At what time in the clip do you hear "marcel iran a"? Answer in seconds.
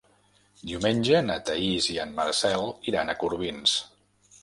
2.23-3.19